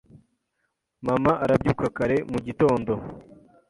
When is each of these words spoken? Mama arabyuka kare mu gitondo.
Mama 1.05 1.31
arabyuka 1.43 1.85
kare 1.97 2.17
mu 2.31 2.39
gitondo. 2.45 2.91